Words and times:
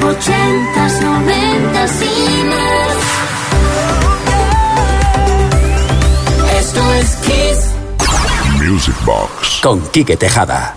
ochentas, 0.00 1.00
noventas 1.02 2.02
y 2.02 2.44
más. 2.44 2.96
Esto 6.58 6.94
es 6.94 7.16
Kiss. 7.26 7.60
Music 8.62 8.94
Box. 9.04 9.60
Con 9.62 9.80
Quique 9.90 10.16
Tejada. 10.16 10.74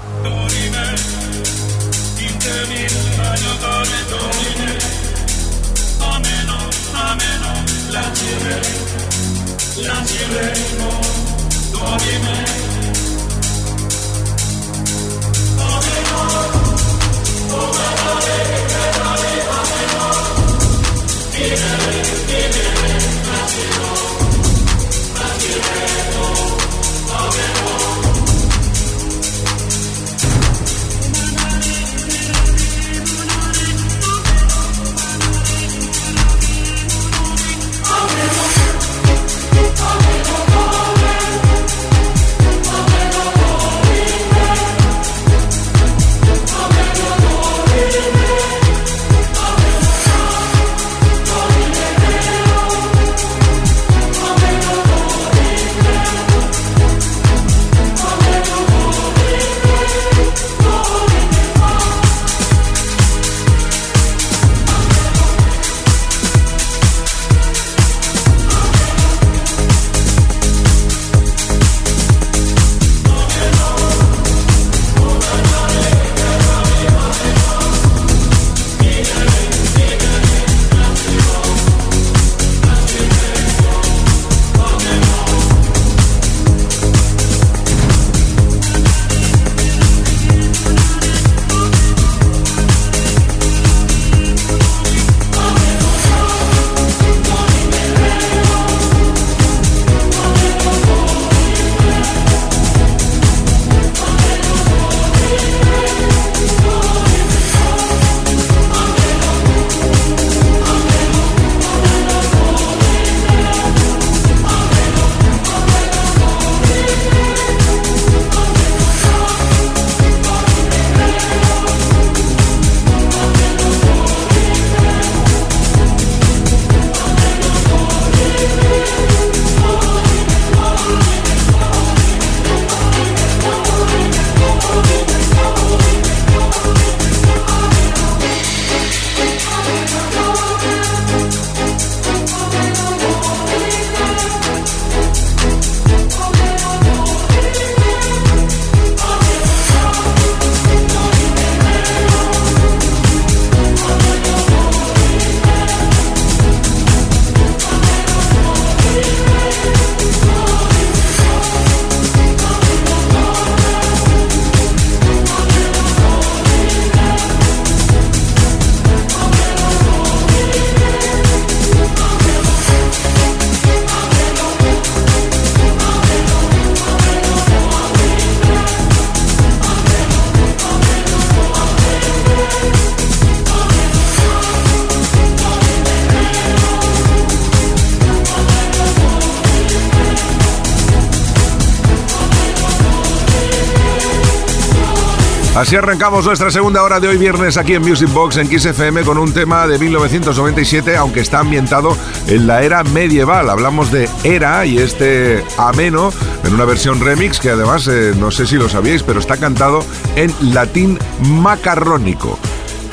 Así 195.56 195.78
arrancamos 195.78 196.26
nuestra 196.26 196.52
segunda 196.52 196.84
hora 196.84 197.00
de 197.00 197.08
hoy 197.08 197.18
viernes 197.18 197.56
aquí 197.56 197.76
en 197.76 197.82
Music 197.82 198.12
Box 198.12 198.36
en 198.36 198.50
Kiss 198.50 198.66
FM 198.66 199.04
con 199.04 199.18
un 199.18 199.34
tema 199.34 199.66
de 199.68 199.80
1997, 199.80 200.98
aunque 200.98 201.22
está 201.22 201.40
ambientado 201.40 201.96
en 202.28 202.46
la 202.46 202.62
era 202.62 202.84
medieval. 202.84 203.50
Hablamos 203.50 203.90
de 203.90 204.10
Era 204.26 204.66
y 204.66 204.80
este 204.80 205.46
ameno 205.58 206.12
en 206.44 206.54
una 206.54 206.66
versión 206.66 207.00
remix 207.00 207.40
que 207.40 207.52
además, 207.52 207.88
eh, 207.88 208.14
no 208.18 208.32
sé 208.32 208.46
si 208.46 208.58
lo 208.58 208.68
sabíais, 208.68 209.02
pero 209.02 209.22
está 209.22 209.38
cantado 209.38 209.86
en 210.18 210.34
latín 210.54 211.00
macarrónico. 211.22 212.38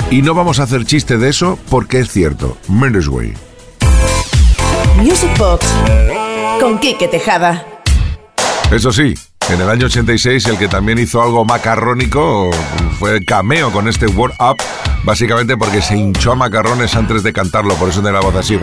Y 0.09 0.21
no 0.21 0.33
vamos 0.33 0.61
a 0.61 0.63
hacer 0.63 0.85
chiste 0.85 1.17
de 1.17 1.27
eso 1.27 1.59
porque 1.69 1.99
es 1.99 2.11
cierto. 2.11 2.57
Mendes 2.69 3.09
Way. 3.09 3.33
Music 4.95 5.37
Box 5.37 5.67
con 6.61 6.79
Quique 6.79 7.09
Tejada. 7.09 7.65
Eso 8.71 8.93
sí, 8.93 9.15
en 9.49 9.61
el 9.61 9.69
año 9.69 9.85
86 9.87 10.47
el 10.47 10.57
que 10.57 10.67
también 10.67 10.99
hizo 10.99 11.21
algo 11.21 11.45
macarrónico 11.45 12.51
fue 12.99 13.23
Cameo 13.23 13.71
con 13.71 13.87
este 13.87 14.07
Word 14.07 14.33
Up, 14.39 14.57
básicamente 15.03 15.57
porque 15.57 15.81
se 15.81 15.97
hinchó 15.97 16.31
a 16.31 16.35
macarrones 16.35 16.95
antes 16.95 17.23
de 17.23 17.33
cantarlo, 17.33 17.75
por 17.75 17.89
eso 17.89 18.01
tiene 18.01 18.17
la 18.17 18.23
voz 18.23 18.35
así. 18.35 18.55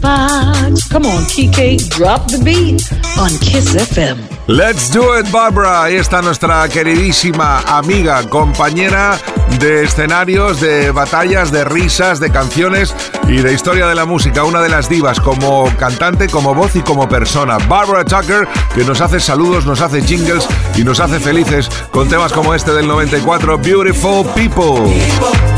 Box. 0.00 0.88
Come 0.88 1.06
on, 1.06 1.24
Kike, 1.24 1.88
drop 1.90 2.28
the 2.28 2.38
beat 2.38 2.82
on 3.18 3.30
Kiss 3.40 3.74
FM. 3.74 4.18
Let's 4.48 4.90
do 4.90 5.18
it, 5.18 5.30
Barbara. 5.32 5.84
Ahí 5.84 5.96
está 5.96 6.22
nuestra 6.22 6.68
queridísima 6.68 7.60
amiga, 7.66 8.28
compañera 8.28 9.18
de 9.58 9.84
escenarios, 9.84 10.60
de 10.60 10.90
batallas, 10.90 11.50
de 11.50 11.64
risas, 11.64 12.20
de 12.20 12.30
canciones 12.30 12.94
y 13.28 13.38
de 13.38 13.52
historia 13.52 13.86
de 13.86 13.94
la 13.94 14.04
música. 14.04 14.44
Una 14.44 14.60
de 14.60 14.68
las 14.68 14.88
divas 14.88 15.18
como 15.20 15.68
cantante, 15.76 16.28
como 16.28 16.54
voz 16.54 16.76
y 16.76 16.80
como 16.80 17.08
persona. 17.08 17.58
Barbara 17.58 18.04
Tucker, 18.04 18.46
que 18.74 18.84
nos 18.84 19.00
hace 19.00 19.18
saludos, 19.18 19.66
nos 19.66 19.80
hace 19.80 20.02
jingles 20.02 20.46
y 20.76 20.84
nos 20.84 21.00
hace 21.00 21.18
felices 21.18 21.68
con 21.90 22.08
temas 22.08 22.32
como 22.32 22.54
este 22.54 22.72
del 22.72 22.86
94, 22.86 23.58
Beautiful 23.58 24.26
People. 24.34 25.55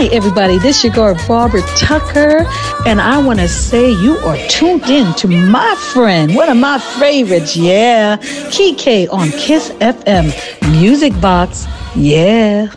Hi, 0.00 0.06
everybody. 0.14 0.56
This 0.56 0.78
is 0.78 0.84
your 0.84 0.94
girl, 0.94 1.28
Barbara 1.28 1.60
Tucker, 1.76 2.46
and 2.86 3.02
I 3.02 3.22
want 3.22 3.38
to 3.38 3.46
say 3.46 3.90
you 3.90 4.16
are 4.24 4.38
tuned 4.48 4.84
in 4.84 5.12
to 5.16 5.28
my 5.28 5.74
friend, 5.92 6.34
one 6.34 6.48
of 6.48 6.56
my 6.56 6.78
favorites, 6.78 7.54
yeah, 7.54 8.16
Kike 8.16 9.12
on 9.12 9.28
Kiss 9.32 9.68
FM 9.72 10.32
Music 10.80 11.12
Box, 11.20 11.66
yeah. 11.94 12.72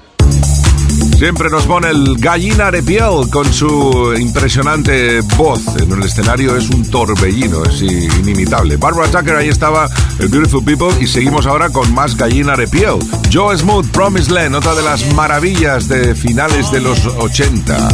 Siempre 1.24 1.50
nos 1.50 1.66
pone 1.66 1.88
el 1.90 2.18
gallina 2.18 2.70
de 2.70 2.84
piel 2.84 3.30
con 3.32 3.46
su 3.54 4.14
impresionante 4.20 5.22
voz. 5.38 5.62
En 5.78 5.90
el 5.94 6.04
escenario 6.04 6.58
es 6.58 6.70
un 6.70 6.84
torbellino, 6.92 7.64
es 7.64 7.82
inimitable. 7.82 8.76
Barbara 8.76 9.10
Tucker, 9.10 9.38
ahí 9.38 9.48
estaba 9.48 9.88
el 10.20 10.28
Beautiful 10.28 10.66
People 10.66 10.90
y 11.00 11.08
seguimos 11.08 11.48
ahora 11.48 11.70
con 11.70 11.94
más 11.94 12.18
gallina 12.18 12.58
de 12.58 12.68
piel. 12.68 13.00
Joe 13.32 13.58
Smooth, 13.58 13.90
Promise 13.92 14.32
Land, 14.32 14.56
otra 14.56 14.76
de 14.76 14.82
las 14.82 15.14
maravillas 15.14 15.88
de 15.88 16.14
finales 16.14 16.70
de 16.74 16.82
los 16.82 17.06
80. 17.06 17.88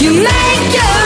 You 0.00 0.12
make 0.12 0.74
your 0.74 1.05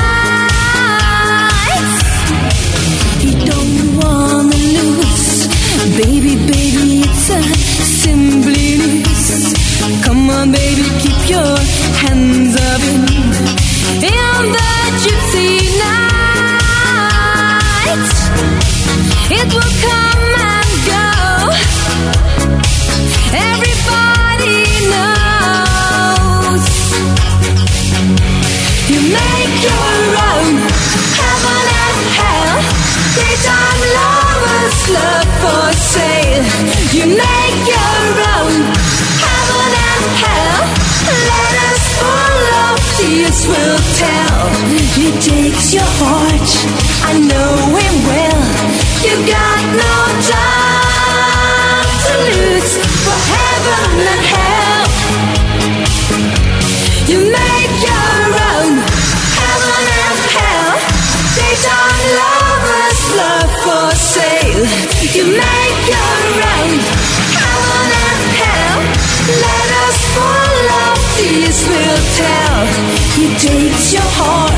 will 19.39 19.71
come 19.87 20.23
and 20.51 20.71
go. 20.91 21.07
Everybody 23.31 24.59
knows. 24.91 26.63
You 28.91 28.99
make 29.07 29.61
a 29.63 29.83
room, 30.11 30.55
have 31.19 31.43
a 31.47 31.59
letter. 31.71 32.43
Based 33.15 33.47
on 33.47 33.77
love, 33.95 34.43
for 35.41 35.65
sale. 35.79 36.43
You 36.91 37.05
make 37.15 37.61
your 37.71 37.95
room, 38.19 38.53
have 39.23 39.49
a 39.55 39.65
hell, 40.23 40.59
let 41.31 41.53
us 41.69 41.81
follow 42.01 42.69
peace 42.99 43.41
will 43.47 43.79
tell. 43.95 44.39
He 44.99 45.07
takes 45.23 45.73
your 45.73 45.91
heart. 46.03 46.49
I 47.03 47.13
know 47.19 47.51
him 47.79 47.95
well. 48.07 48.80
You 49.03 49.15
got 49.25 49.59
no 49.81 49.95
time 50.29 51.87
to 52.05 52.13
lose 52.29 52.73
for 53.03 53.17
heaven 53.33 53.97
and 54.13 54.23
hell. 54.33 54.85
You 57.09 57.19
make 57.33 57.75
your 57.89 58.21
own 58.51 58.73
heaven 59.37 59.83
and 60.05 60.19
hell. 60.37 60.73
Daytime 61.33 62.01
lovers 62.21 62.41
love 62.45 62.65
us, 62.85 62.99
love 63.21 63.51
for 63.65 63.89
sale. 64.13 64.65
You 65.17 65.25
make 65.33 65.81
your 65.95 66.21
own 66.53 66.77
heaven 67.37 67.89
and 68.05 68.23
hell. 68.41 68.81
Will 71.67 72.01
tell. 72.17 72.65
Takes 73.39 73.93
your 73.93 74.01
heart. 74.01 74.50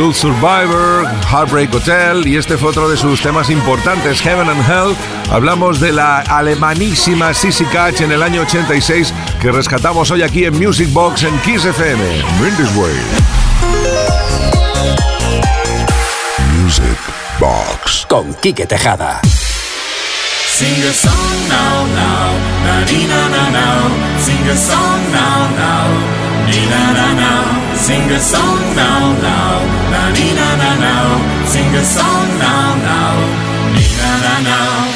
Soul 0.00 0.14
Survivor, 0.14 1.06
Heartbreak 1.30 1.74
Hotel 1.74 2.26
y 2.26 2.38
este 2.38 2.56
fue 2.56 2.70
otro 2.70 2.88
de 2.88 2.96
sus 2.96 3.20
temas 3.20 3.50
importantes, 3.50 4.22
Heaven 4.22 4.48
and 4.48 4.66
Hell. 4.66 4.96
Hablamos 5.30 5.78
de 5.78 5.92
la 5.92 6.20
alemanísima 6.20 7.34
Sissy 7.34 7.66
Catch 7.66 8.00
en 8.00 8.10
el 8.10 8.22
año 8.22 8.40
86 8.40 9.12
que 9.42 9.52
rescatamos 9.52 10.10
hoy 10.10 10.22
aquí 10.22 10.46
en 10.46 10.58
Music 10.58 10.90
Box 10.90 11.24
en 11.24 11.38
Kiss 11.40 11.66
FM. 11.66 12.02
Way. 12.78 12.94
Music 16.62 16.98
Box. 17.38 18.06
Con 18.08 18.32
Quique 18.40 18.66
Tejada. 18.66 19.20
Sing 19.22 20.82
a 20.82 20.92
song 20.94 21.48
now, 21.48 21.86
now, 21.94 22.32
na 22.64 22.86
dee 22.86 23.06
na 23.06 23.28
na 23.28 23.50
now. 23.50 24.18
Sing 24.18 24.48
a 24.48 24.56
song 24.56 25.12
now, 25.12 25.50
now, 25.56 26.50
dee 26.50 26.66
na 26.70 26.92
na 26.94 27.14
now. 27.14 27.76
Sing 27.76 28.10
a 28.10 28.18
song 28.18 28.74
now, 28.74 29.12
now, 29.20 29.79
na 30.38 30.48
na 30.62 30.70
now. 30.86 31.08
Sing 31.52 31.70
a 31.74 31.84
song 31.84 32.28
now, 32.38 32.74
now, 32.88 33.16
dee 33.74 33.94
na 34.00 34.12
na 34.24 34.34
now. 34.50 34.89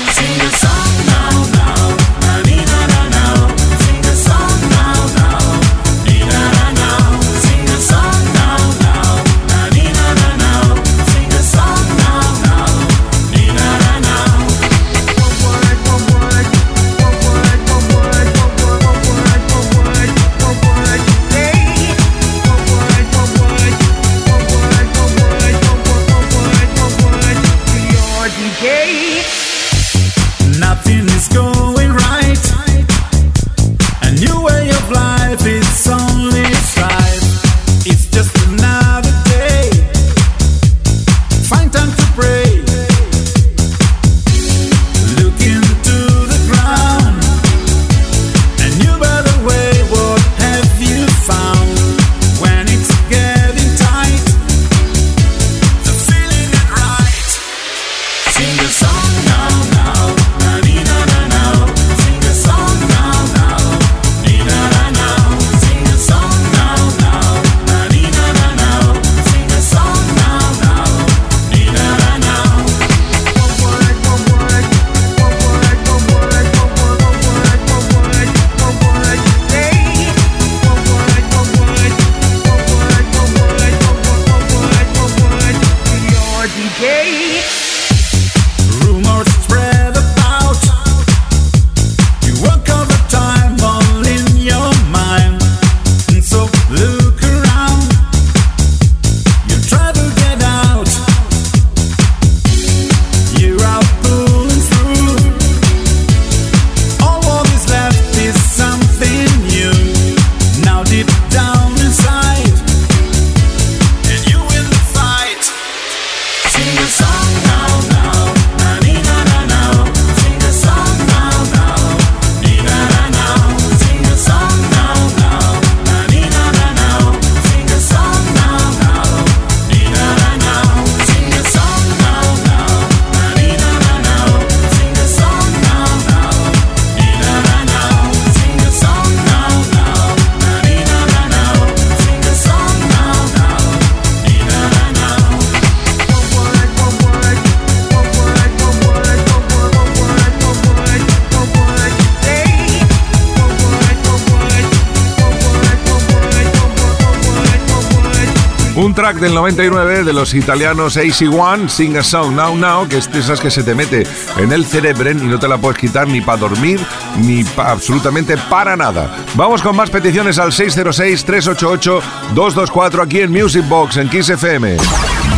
Un 158.95 159.03
track 159.03 159.19
del 159.19 159.35
99 159.35 160.05
de 160.05 160.13
los 160.13 160.35
italianos 160.35 160.97
AC1, 160.97 161.69
Sing 161.69 161.97
a 161.97 162.03
Song 162.05 162.33
Now 162.33 162.55
Now, 162.57 162.87
que 162.87 162.99
es 162.99 163.11
de 163.11 163.19
esas 163.19 163.41
que 163.41 163.51
se 163.51 163.65
te 163.65 163.75
mete 163.75 164.07
en 164.37 164.53
el 164.53 164.65
cerebro 164.65 165.11
y 165.11 165.15
no 165.15 165.37
te 165.37 165.49
la 165.49 165.59
puedes 165.59 165.81
quitar 165.81 166.07
ni 166.07 166.21
para 166.21 166.39
dormir 166.39 166.79
ni 167.17 167.43
pa- 167.43 167.73
absolutamente 167.73 168.37
para 168.49 168.77
nada. 168.77 169.11
Vamos 169.35 169.63
con 169.63 169.75
más 169.75 169.91
peticiones 169.91 170.39
al 170.39 170.53
606-388-224 170.53 173.03
aquí 173.03 173.23
en 173.23 173.33
Music 173.33 173.67
Box 173.69 173.97
en 173.97 174.09
Kiss 174.09 174.29
FM. 174.29 174.77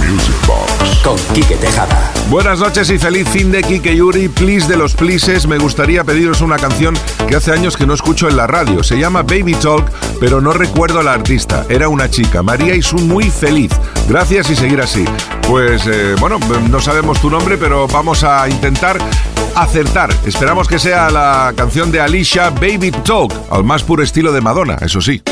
Music 0.07 0.35
Box 0.47 0.99
con 1.03 1.17
Quique 1.35 1.57
Tejada. 1.57 2.13
Buenas 2.29 2.59
noches 2.59 2.91
y 2.91 2.99
feliz 2.99 3.29
fin 3.29 3.53
de 3.53 3.63
Kike 3.63 3.95
Yuri. 3.95 4.29
Please 4.29 4.67
de 4.67 4.77
los 4.77 4.95
Pleases, 4.95 5.47
me 5.47 5.59
gustaría 5.59 6.03
pediros 6.03 6.41
una 6.41 6.57
canción 6.57 6.95
que 7.29 7.37
hace 7.37 7.53
años 7.53 7.77
que 7.77 7.87
no 7.87 7.95
escucho 7.95 8.29
en 8.29 8.37
la 8.37 8.49
radio. 8.49 8.83
Se 8.83 8.99
llama 8.99 9.23
Baby 9.23 9.55
Talk, 9.55 9.89
pero 10.19 10.41
no 10.41 10.53
recuerdo 10.53 11.03
la 11.05 11.13
artista. 11.13 11.65
Era 11.69 11.89
una 11.89 12.11
chica, 12.11 12.43
María 12.43 12.75
Isu, 12.75 12.99
muy 12.99 13.31
feliz. 13.31 13.71
Gracias 14.09 14.51
y 14.51 14.57
seguir 14.57 14.81
así. 14.81 15.05
Pues 15.47 15.87
eh, 15.87 16.17
bueno, 16.19 16.41
no 16.69 16.81
sabemos 16.81 17.21
tu 17.21 17.31
nombre, 17.31 17.57
pero 17.59 17.87
vamos 17.87 18.25
a 18.25 18.49
intentar 18.49 18.99
acertar. 19.55 20.13
Esperamos 20.27 20.67
que 20.67 20.81
sea 20.81 21.11
la 21.11 21.55
canción 21.57 21.93
de 21.93 22.01
Alicia 22.01 22.51
Baby 22.51 22.91
Talk, 22.91 23.33
al 23.51 23.63
más 23.63 23.85
puro 23.85 24.03
estilo 24.03 24.33
de 24.33 24.41
Madonna, 24.41 24.77
eso 24.81 25.01
sí. 25.01 25.23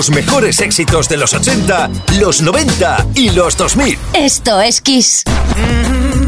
Los 0.00 0.08
mejores 0.08 0.60
éxitos 0.60 1.10
de 1.10 1.18
los 1.18 1.34
80, 1.34 1.90
los 2.20 2.40
90 2.40 3.08
y 3.16 3.28
los 3.32 3.54
2000. 3.54 3.98
Esto 4.14 4.58
es 4.58 4.80
Kiss. 4.80 5.24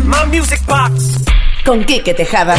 My 0.04 0.26
music 0.26 0.60
box. 0.66 1.14
Con 1.64 1.82
Quique 1.86 2.12
Tejada. 2.12 2.54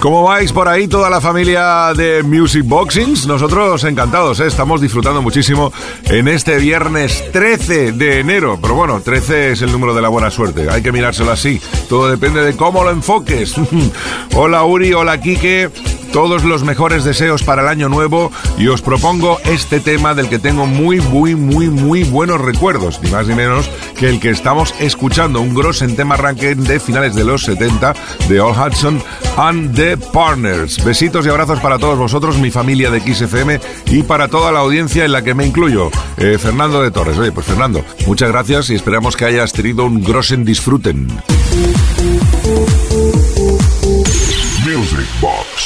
¿Cómo 0.00 0.22
vais 0.22 0.50
por 0.50 0.66
ahí 0.66 0.88
toda 0.88 1.10
la 1.10 1.20
familia 1.20 1.92
de 1.94 2.22
Music 2.22 2.64
Boxings? 2.64 3.26
Nosotros 3.26 3.84
encantados, 3.84 4.40
¿eh? 4.40 4.46
estamos 4.46 4.80
disfrutando 4.80 5.20
muchísimo 5.20 5.74
en 6.04 6.26
este 6.26 6.56
viernes 6.56 7.30
13 7.32 7.92
de 7.92 8.20
enero. 8.20 8.58
Pero 8.62 8.74
bueno, 8.74 9.02
13 9.02 9.52
es 9.52 9.60
el 9.60 9.70
número 9.70 9.92
de 9.92 10.00
la 10.00 10.08
buena 10.08 10.30
suerte, 10.30 10.70
hay 10.70 10.82
que 10.82 10.90
mirárselo 10.90 11.30
así. 11.30 11.60
Todo 11.86 12.08
depende 12.08 12.42
de 12.42 12.56
cómo 12.56 12.82
lo 12.82 12.90
enfoques. 12.90 13.54
hola 14.34 14.64
Uri, 14.64 14.94
hola 14.94 15.20
Quique. 15.20 15.68
Todos 16.12 16.44
los 16.44 16.64
mejores 16.64 17.04
deseos 17.04 17.42
para 17.44 17.62
el 17.62 17.68
año 17.68 17.88
nuevo 17.88 18.32
y 18.58 18.66
os 18.68 18.82
propongo 18.82 19.38
este 19.44 19.78
tema 19.78 20.14
del 20.14 20.28
que 20.28 20.38
tengo 20.38 20.66
muy, 20.66 21.00
muy, 21.00 21.36
muy, 21.36 21.68
muy 21.68 22.02
buenos 22.02 22.40
recuerdos, 22.40 23.00
ni 23.02 23.10
más 23.10 23.28
ni 23.28 23.34
menos 23.34 23.70
que 23.96 24.08
el 24.08 24.18
que 24.18 24.30
estamos 24.30 24.74
escuchando, 24.80 25.40
un 25.40 25.54
grosso 25.54 25.84
en 25.84 25.94
tema 25.94 26.16
ranking 26.16 26.56
de 26.56 26.80
finales 26.80 27.14
de 27.14 27.24
los 27.24 27.44
70 27.44 27.94
de 28.28 28.40
All 28.40 28.56
Hudson 28.58 29.02
and 29.36 29.74
the 29.76 29.96
Partners. 29.96 30.82
Besitos 30.84 31.26
y 31.26 31.28
abrazos 31.28 31.60
para 31.60 31.78
todos 31.78 31.98
vosotros, 31.98 32.38
mi 32.38 32.50
familia 32.50 32.90
de 32.90 33.00
XFM 33.00 33.60
y 33.86 34.02
para 34.02 34.28
toda 34.28 34.50
la 34.50 34.60
audiencia 34.60 35.04
en 35.04 35.12
la 35.12 35.22
que 35.22 35.34
me 35.34 35.46
incluyo. 35.46 35.90
Eh, 36.16 36.38
Fernando 36.38 36.82
de 36.82 36.90
Torres. 36.90 37.18
Oye, 37.18 37.32
pues 37.32 37.46
Fernando, 37.46 37.84
muchas 38.06 38.30
gracias 38.30 38.70
y 38.70 38.74
esperamos 38.74 39.16
que 39.16 39.26
hayas 39.26 39.52
tenido 39.52 39.84
un 39.84 40.02
grossen 40.02 40.44
disfruten. 40.44 41.08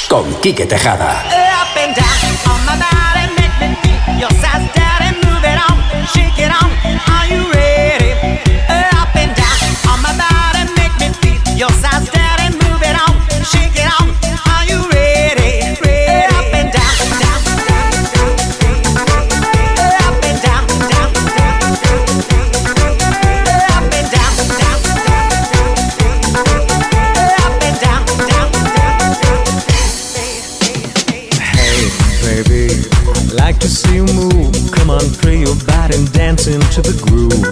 Con 0.09 0.33
Quique 0.41 0.65
Tejada. 0.65 1.23
Body 35.85 35.97
and 35.97 36.11
dance 36.13 36.47
into 36.47 36.81
the 36.81 36.95
groove. 37.05 37.45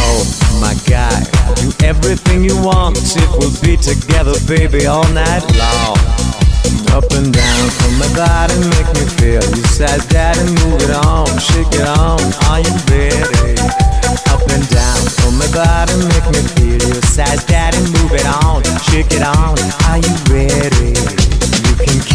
Oh 0.00 0.24
my 0.60 0.72
God, 0.88 1.20
do 1.56 1.68
everything 1.84 2.44
you 2.44 2.56
want. 2.62 2.96
It 2.96 3.28
will 3.36 3.52
be 3.60 3.76
together, 3.76 4.32
baby, 4.46 4.86
all 4.86 5.06
night 5.12 5.44
long. 5.60 5.98
Up 6.96 7.04
and 7.12 7.32
down 7.32 7.64
from 7.76 7.92
my 7.98 8.08
body, 8.16 8.54
make 8.72 8.88
me 8.96 9.04
feel. 9.20 9.44
You 9.52 9.64
said 9.68 10.00
that 10.16 10.38
and 10.38 10.48
move 10.64 10.80
it 10.80 10.94
on, 11.04 11.28
shake 11.38 11.72
it 11.76 11.86
on. 11.86 12.20
Are 12.48 12.60
you 12.60 12.74
ready? 12.88 13.60
Up 14.32 14.44
and 14.48 14.64
down 14.72 15.02
from 15.20 15.36
my 15.36 15.48
body, 15.52 15.92
make 16.08 16.28
me 16.32 16.40
feel. 16.56 16.80
You 16.88 17.00
said 17.12 17.38
that 17.52 17.76
and 17.76 17.84
move 18.00 18.12
it 18.16 18.26
on, 18.44 18.64
shake 18.88 19.12
it 19.12 19.22
on. 19.22 19.58
Are 19.88 20.00
you 20.00 20.14
ready? 20.32 21.27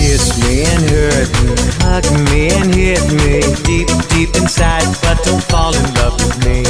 Kiss 0.04 0.38
me 0.44 0.66
and 0.66 0.84
hurt 0.90 1.32
me, 1.46 1.56
hug 1.80 2.06
me 2.30 2.50
and 2.50 2.76
hit 2.76 3.04
me 3.14 3.40
deep, 3.64 3.88
deep 4.10 4.36
inside, 4.36 4.84
but 5.02 5.24
don't 5.24 5.42
fall 5.44 5.74
in 5.74 5.94
love 5.94 6.16
with 6.20 6.38
me. 6.46 6.64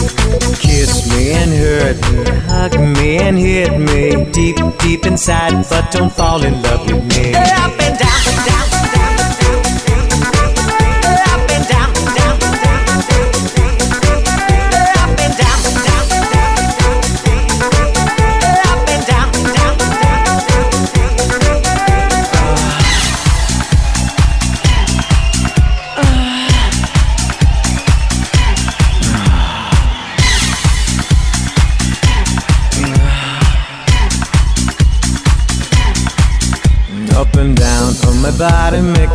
Kiss 0.61 1.09
me 1.09 1.31
and 1.31 1.51
hurt 1.51 1.97
me, 2.11 2.23
hug 2.47 2.79
me 2.95 3.17
and 3.17 3.35
hit 3.35 3.79
me 3.79 4.31
deep, 4.31 4.57
deep 4.77 5.07
inside, 5.07 5.65
but 5.67 5.91
don't 5.91 6.13
fall 6.13 6.43
in 6.43 6.61
love 6.61 6.85
with 6.85 7.03
me. 7.05 7.33
Up 7.33 7.73
and 7.81 7.97
down, 7.97 8.45
down, 8.45 8.93
down. 8.93 9.12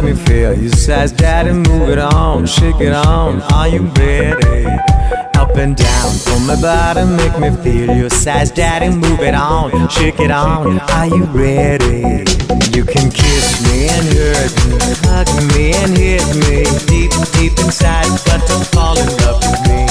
Make 0.02 0.16
me 0.16 0.24
feel. 0.24 0.54
You 0.54 0.68
size 0.70 1.12
daddy, 1.12 1.52
move 1.52 1.88
it 1.88 1.98
on, 1.98 2.46
shake 2.46 2.80
it 2.80 2.92
on. 2.92 3.40
Are 3.52 3.68
you 3.68 3.82
ready? 3.98 4.66
Up 5.34 5.56
and 5.56 5.76
down 5.76 6.12
on 6.32 6.46
my 6.46 6.60
body, 6.60 7.04
make 7.04 7.38
me 7.38 7.50
feel. 7.62 7.96
You 7.96 8.08
size 8.10 8.50
daddy, 8.50 8.90
move 8.94 9.20
it 9.20 9.34
on, 9.34 9.88
shake 9.88 10.20
it 10.20 10.30
on. 10.30 10.78
Are 10.80 11.06
you 11.06 11.24
ready? 11.24 12.24
You 12.76 12.84
can 12.84 13.10
kiss 13.10 13.60
me 13.66 13.88
and 13.88 14.06
hurt 14.14 14.54
me, 14.68 14.78
hug 15.08 15.28
me 15.54 15.72
and 15.74 15.96
hit 15.96 16.26
me 16.46 16.64
deep, 16.86 17.10
deep 17.32 17.58
inside, 17.58 18.08
but 18.26 18.46
don't 18.46 18.66
fall 18.66 18.98
in 18.98 19.08
love 19.22 19.42
with 19.42 19.62
me. 19.66 19.86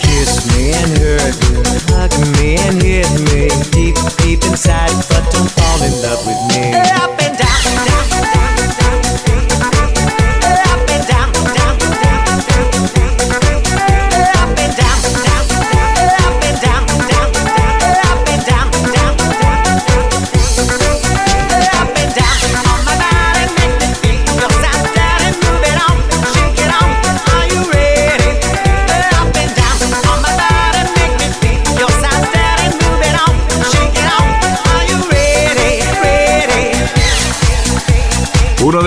Kiss 0.00 0.40
me 0.54 0.72
and 0.72 0.98
hurt 0.98 1.36
me, 1.52 1.62
hug 1.92 2.12
me 2.36 2.56
and 2.56 2.82
hit 2.82 3.10
me 3.28 3.48
deep, 3.72 3.96
deep 4.18 4.44
inside, 4.44 4.94
but 5.08 5.24
don't 5.32 5.50
fall 5.50 5.82
in 5.82 5.92
love 6.02 6.26
with 6.26 6.40
me. 6.56 7.13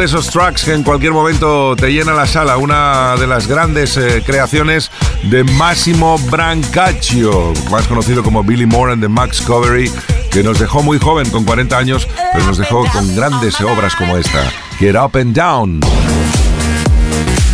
Esos 0.07 0.29
tracks 0.29 0.63
que 0.63 0.73
en 0.73 0.83
cualquier 0.83 1.11
momento 1.11 1.75
te 1.75 1.91
llena 1.91 2.13
la 2.13 2.25
sala, 2.25 2.55
una 2.55 3.17
de 3.17 3.27
las 3.27 3.45
grandes 3.45 3.97
eh, 3.97 4.23
creaciones 4.25 4.89
de 5.23 5.43
Massimo 5.43 6.17
Brancaccio, 6.29 7.51
más 7.69 7.89
conocido 7.89 8.23
como 8.23 8.41
Billy 8.41 8.65
Moore 8.65 8.93
and 8.93 9.01
the 9.01 9.09
Max 9.09 9.41
Covery, 9.41 9.91
que 10.31 10.43
nos 10.43 10.59
dejó 10.59 10.81
muy 10.81 10.97
joven, 10.97 11.29
con 11.29 11.43
40 11.43 11.77
años, 11.77 12.07
pero 12.31 12.45
nos 12.45 12.57
dejó 12.57 12.85
con 12.93 13.17
grandes 13.17 13.59
obras 13.59 13.97
como 13.97 14.15
esta, 14.15 14.49
Get 14.79 14.95
Up 14.95 15.17
and 15.17 15.35
Down. 15.35 15.81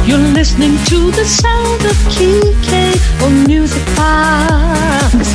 You're 0.06 0.20
listening 0.20 0.78
to 0.90 1.10
the 1.10 1.26
sound 1.26 1.84
of 1.86 1.98
Kike 2.10 3.24
on 3.24 3.46
Music 3.48 3.84
Box. 3.96 5.34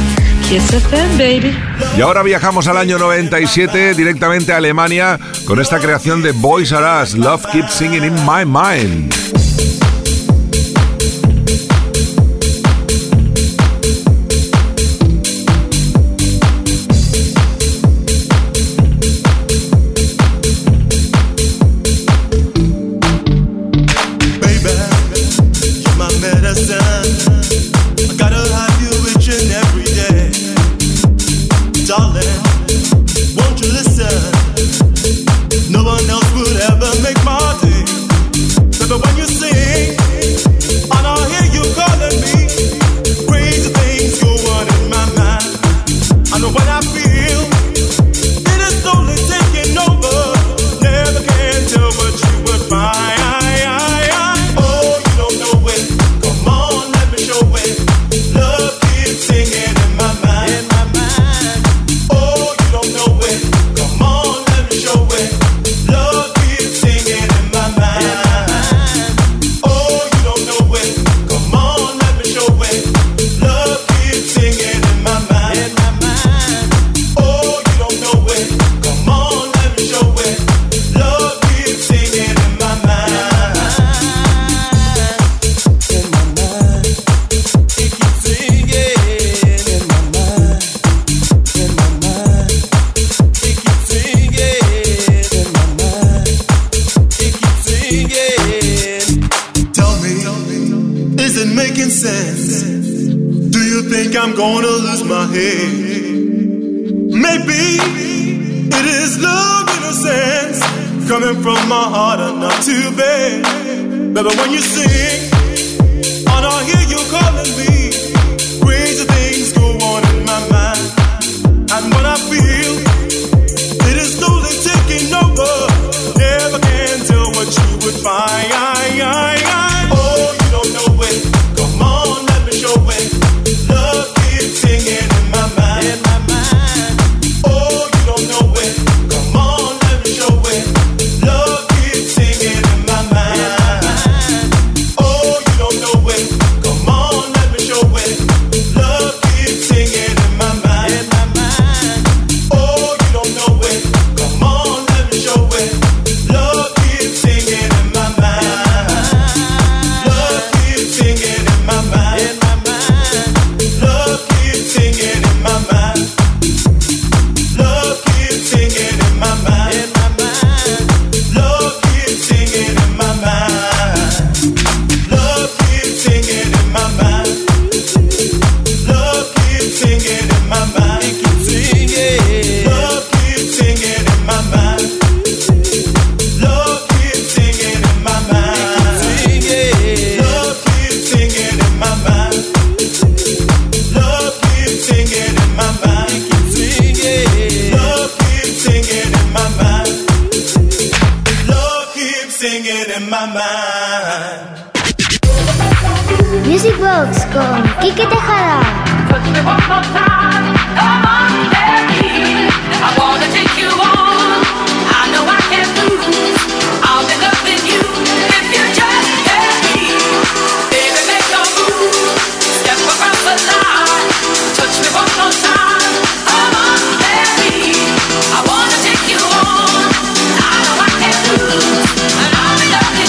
Kiss 0.49 0.71
FM, 0.71 1.19
baby. 1.19 1.78
Y 1.97 2.01
ahora 2.01 2.23
viajamos 2.23 2.69
al 2.69 2.77
año 2.77 2.99
97 2.99 3.95
directamente 3.95 4.53
a 4.53 4.59
Alemania 4.59 5.19
con 5.47 5.61
esta 5.61 5.79
creación 5.79 6.23
de 6.23 6.33
Boys 6.33 6.73
Are 6.73 7.03
Us, 7.03 7.15
Love 7.15 7.45
Keeps 7.51 7.73
Singing 7.73 8.05
in 8.05 8.15
My 8.25 8.45
Mind. 8.45 9.38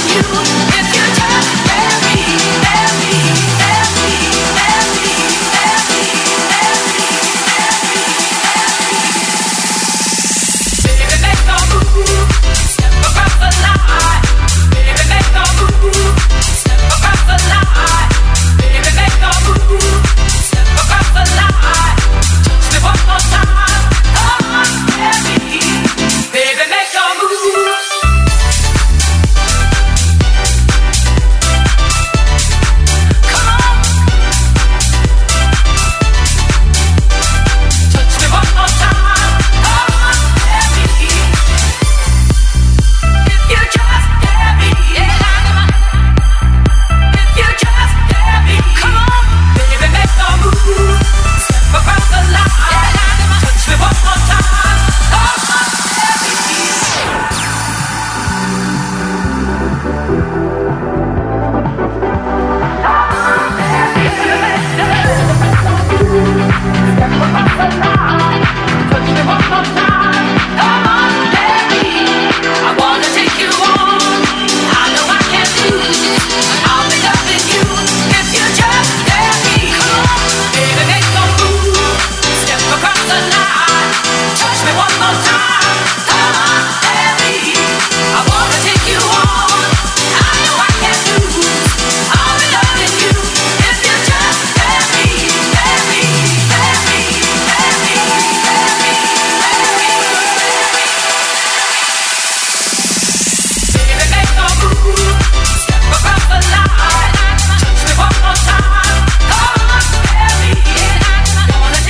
you. 0.09 0.68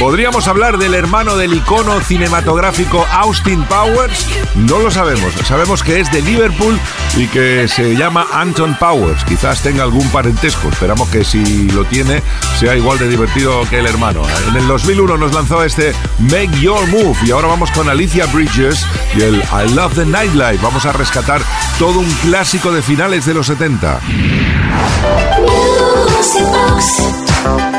¿Podríamos 0.10 0.48
hablar 0.48 0.80
del 0.80 0.96
hermano 0.96 1.38
del 1.38 1.54
icono 1.54 2.02
cinematográfico 2.02 3.06
Austin 3.12 3.64
Powers? 3.66 4.26
No 4.56 4.80
lo 4.80 4.90
sabemos. 4.90 5.32
Sabemos 5.46 5.84
que 5.84 6.00
es 6.00 6.12
de 6.12 6.24
Liverpool 6.24 6.80
y 7.16 7.28
que 7.28 7.68
se 7.68 7.96
llama 7.96 8.26
Anton 8.34 8.76
Powers. 8.80 9.24
Quizás 9.24 9.62
tenga 9.62 9.84
algún 9.84 10.10
parentesco. 10.10 10.70
Esperamos 10.70 11.10
que 11.10 11.24
si 11.24 11.70
lo 11.70 11.86
tiene 11.86 12.24
sea 12.58 12.76
igual 12.76 12.98
de 12.98 13.08
divertido 13.08 13.62
que 13.70 13.78
el 13.78 13.86
hermano. 13.86 14.24
En 14.48 14.56
el 14.56 14.66
2001 14.66 15.16
nos 15.16 15.32
lanzó 15.32 15.64
este 15.64 15.94
Make 16.18 16.60
Your 16.60 16.88
Move 16.88 17.16
y 17.24 17.30
ahora 17.30 17.50
vamos 17.50 17.70
con 17.70 17.88
Alicia 17.88 18.26
Bridges 18.26 18.88
y 19.16 19.22
el 19.22 19.36
I 19.36 19.76
Love 19.76 19.94
the 19.94 20.08
Nightlife. 20.08 20.58
Vamos 20.64 20.88
a 20.88 20.92
rescatar 20.92 21.40
todo 21.78 22.00
un 22.00 22.12
clásico 22.24 22.72
de 22.72 22.82
finales 22.82 23.28
de 23.28 23.36
los 23.36 23.46
70. 23.46 24.00
Music 26.18 26.46
Box. 26.48 27.79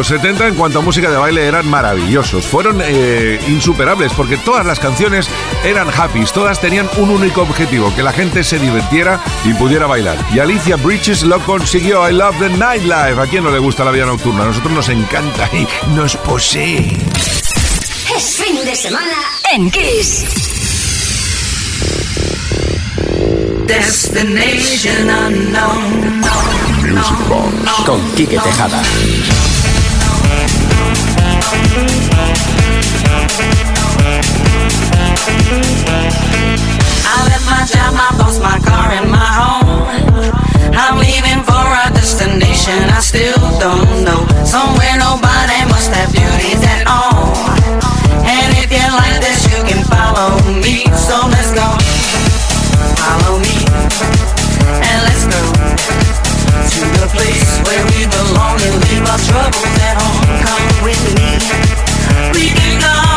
Los 0.00 0.06
70 0.06 0.48
en 0.48 0.54
cuanto 0.54 0.78
a 0.78 0.82
música 0.82 1.10
de 1.10 1.18
baile 1.18 1.46
eran 1.46 1.68
maravillosos, 1.68 2.46
fueron 2.46 2.80
eh, 2.82 3.38
insuperables 3.48 4.14
porque 4.14 4.38
todas 4.38 4.64
las 4.64 4.80
canciones 4.80 5.28
eran 5.62 5.88
happy, 5.94 6.24
todas 6.32 6.58
tenían 6.58 6.88
un 6.96 7.10
único 7.10 7.42
objetivo, 7.42 7.94
que 7.94 8.02
la 8.02 8.10
gente 8.10 8.42
se 8.42 8.58
divirtiera 8.58 9.20
y 9.44 9.52
pudiera 9.52 9.86
bailar. 9.86 10.16
Y 10.32 10.38
Alicia 10.38 10.76
Bridges 10.76 11.22
lo 11.22 11.38
consiguió, 11.40 12.08
I 12.08 12.14
love 12.14 12.34
the 12.38 12.48
nightlife. 12.48 13.20
¿A 13.20 13.26
quién 13.26 13.44
no 13.44 13.50
le 13.50 13.58
gusta 13.58 13.84
la 13.84 13.90
vida 13.90 14.06
nocturna? 14.06 14.44
A 14.44 14.46
nosotros 14.46 14.72
nos 14.72 14.88
encanta 14.88 15.50
y 15.52 15.66
nos 15.94 16.16
posee. 16.16 16.96
Es 18.16 18.36
fin 18.42 18.56
de 18.64 18.74
semana 18.74 19.18
en 19.52 19.70
Kiss. 19.70 20.24
Destination 23.66 25.10
unknown. 25.10 26.20
Music 26.90 27.28
Box 27.28 27.70
con 27.84 28.00
Quique 28.14 28.38
Tejada. 28.38 28.82
Follow 50.20 50.54
me. 50.60 50.84
So 50.94 51.16
let's 51.28 51.52
go. 51.52 51.66
Follow 53.00 53.38
me. 53.38 53.64
And 54.82 55.02
let's 55.04 55.26
go 55.26 55.49
the 56.80 57.08
place 57.12 57.50
where 57.66 57.84
we 57.92 58.06
belong 58.08 58.56
and 58.60 58.74
leave 58.88 59.04
our 59.08 59.20
troubles 59.28 59.74
at 59.84 59.96
home. 60.00 60.28
Come 60.44 60.84
with 60.84 61.02
me. 61.16 61.30
We 62.34 62.50
can 62.56 62.80
go 62.80 63.09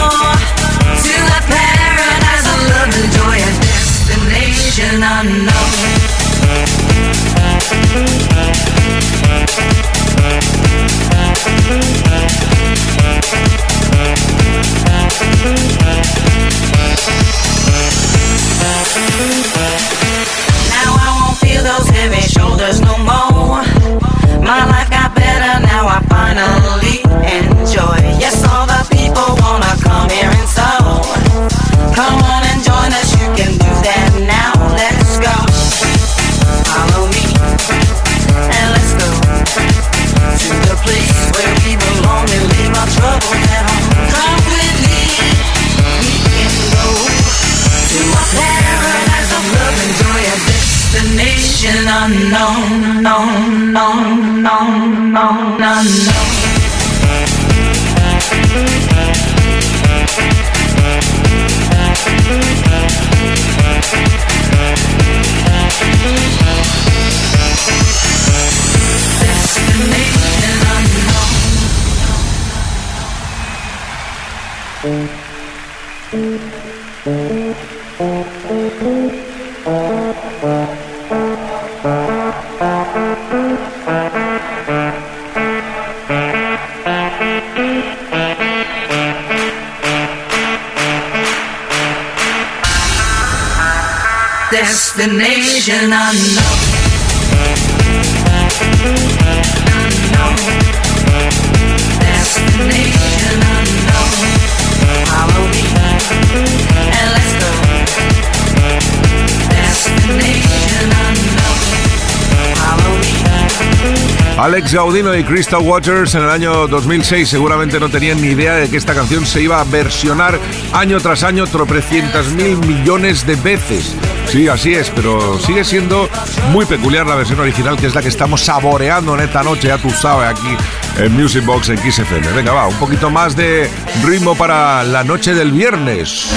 Alex 114.38 114.74
Gaudino 114.74 115.16
y 115.16 115.24
Crystal 115.24 115.62
Waters 115.62 116.16
en 116.16 116.24
el 116.24 116.30
año 116.30 116.68
2006 116.68 117.30
seguramente 117.30 117.80
no 117.80 117.88
tenían 117.88 118.20
ni 118.22 118.28
idea 118.28 118.56
de 118.56 118.70
que 118.70 118.76
esta 118.76 118.94
canción 118.94 119.26
se 119.26 119.42
iba 119.42 119.62
a 119.62 119.64
versionar 119.64 120.38
año 120.74 121.00
tras 121.00 121.24
año 121.24 121.48
tropecientas 121.48 122.28
mil 122.34 122.58
millones 122.58 123.26
de 123.26 123.38
veces. 123.38 123.96
Sí, 124.34 124.48
así 124.48 124.74
es, 124.74 124.90
pero 124.90 125.38
sigue 125.38 125.64
siendo 125.64 126.10
muy 126.50 126.66
peculiar 126.66 127.06
la 127.06 127.14
versión 127.14 127.40
original 127.40 127.78
que 127.78 127.86
es 127.86 127.94
la 127.94 128.02
que 128.02 128.08
estamos 128.08 128.42
saboreando 128.42 129.14
en 129.14 129.20
esta 129.20 129.44
noche, 129.44 129.68
ya 129.68 129.78
tú 129.78 129.92
sabes, 129.92 130.28
aquí 130.28 130.58
en 130.98 131.14
Music 131.14 131.46
Box 131.46 131.70
en 131.70 131.78
Kiss 131.78 132.00
FM. 132.00 132.32
Venga, 132.32 132.52
va, 132.52 132.68
un 132.68 132.76
poquito 132.78 133.12
más 133.12 133.36
de 133.36 133.70
ritmo 134.04 134.34
para 134.34 134.84
la 134.86 135.04
noche 135.04 135.36
del 135.36 135.52
viernes. 135.52 136.32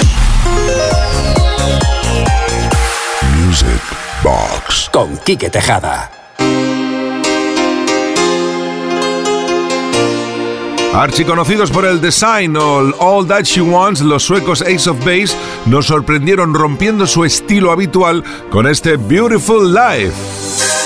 Music 3.35 3.81
Box 4.21 4.91
con 4.93 5.17
Quique 5.17 5.49
Tejada. 5.49 6.16
Archiconocidos 10.97 11.69
por 11.69 11.85
el 11.85 12.01
design 12.01 12.57
o 12.57 12.81
el 12.81 12.95
All 12.97 13.27
That 13.27 13.43
She 13.43 13.61
Wants, 13.61 14.01
los 14.01 14.23
suecos 14.23 14.63
Ace 14.63 14.89
of 14.89 14.97
Base 15.05 15.37
nos 15.67 15.85
sorprendieron 15.85 16.55
rompiendo 16.55 17.05
su 17.05 17.23
estilo 17.23 17.71
habitual 17.71 18.23
con 18.49 18.65
este 18.65 18.97
Beautiful 18.97 19.71
Life. 19.71 20.76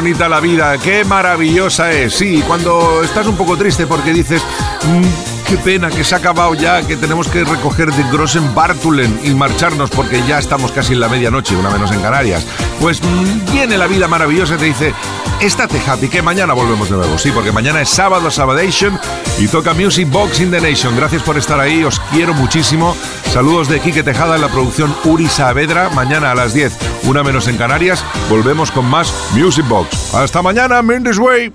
Bonita 0.00 0.30
la 0.30 0.40
vida, 0.40 0.78
qué 0.78 1.04
maravillosa 1.04 1.92
es. 1.92 2.14
Sí, 2.14 2.42
cuando 2.46 3.02
estás 3.02 3.26
un 3.26 3.36
poco 3.36 3.58
triste 3.58 3.86
porque 3.86 4.14
dices, 4.14 4.40
"Mm, 4.86 5.46
qué 5.46 5.58
pena 5.58 5.90
que 5.90 6.04
se 6.04 6.14
ha 6.14 6.18
acabado 6.18 6.54
ya, 6.54 6.80
que 6.86 6.96
tenemos 6.96 7.28
que 7.28 7.44
recoger 7.44 7.92
de 7.92 8.02
Grossen 8.10 8.54
Bartulen 8.54 9.20
y 9.24 9.34
marcharnos 9.34 9.90
porque 9.90 10.22
ya 10.26 10.38
estamos 10.38 10.72
casi 10.72 10.94
en 10.94 11.00
la 11.00 11.08
medianoche, 11.10 11.54
una 11.54 11.68
menos 11.68 11.92
en 11.92 12.00
Canarias. 12.00 12.46
Pues 12.80 13.02
mm, 13.02 13.52
viene 13.52 13.76
la 13.76 13.86
vida 13.88 14.08
maravillosa 14.08 14.54
y 14.54 14.58
te 14.58 14.64
dice, 14.64 14.94
estate 15.40 15.80
happy, 15.86 16.08
que 16.08 16.22
mañana 16.22 16.54
volvemos 16.54 16.90
de 16.90 16.96
nuevo. 16.96 17.18
Sí, 17.18 17.30
porque 17.32 17.52
mañana 17.52 17.80
es 17.80 17.88
sábado, 17.88 18.30
Sabadation 18.30 18.98
y 19.38 19.48
toca 19.48 19.74
Music 19.74 20.08
Box 20.10 20.40
in 20.40 20.50
the 20.50 20.60
Nation. 20.60 20.96
Gracias 20.96 21.22
por 21.22 21.36
estar 21.38 21.58
ahí, 21.60 21.82
os 21.84 22.00
quiero 22.12 22.34
muchísimo. 22.34 22.96
Saludos 23.32 23.68
de 23.68 23.80
Quique 23.80 24.02
Tejada 24.02 24.36
en 24.36 24.42
la 24.42 24.48
producción 24.48 24.94
Uri 25.04 25.28
Saavedra. 25.28 25.88
Mañana 25.90 26.32
a 26.32 26.34
las 26.34 26.52
10, 26.52 26.76
una 27.04 27.22
menos 27.22 27.48
en 27.48 27.56
Canarias, 27.56 28.04
volvemos 28.28 28.70
con 28.70 28.86
más 28.86 29.12
Music 29.32 29.66
Box. 29.68 30.14
Hasta 30.14 30.42
mañana, 30.42 30.82
Mendes 30.82 31.18
Way. 31.18 31.52